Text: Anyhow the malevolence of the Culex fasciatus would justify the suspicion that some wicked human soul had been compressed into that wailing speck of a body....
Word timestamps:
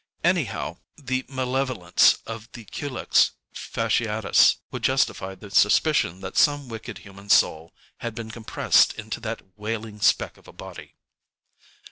Anyhow 0.23 0.77
the 0.97 1.25
malevolence 1.29 2.15
of 2.25 2.51
the 2.53 2.65
Culex 2.65 3.33
fasciatus 3.53 4.55
would 4.71 4.81
justify 4.81 5.35
the 5.35 5.51
suspicion 5.51 6.21
that 6.21 6.35
some 6.37 6.69
wicked 6.69 6.97
human 6.97 7.29
soul 7.29 7.71
had 7.97 8.15
been 8.15 8.31
compressed 8.31 8.93
into 8.95 9.19
that 9.19 9.43
wailing 9.55 9.99
speck 10.01 10.37
of 10.37 10.47
a 10.47 10.53
body.... 10.53 10.95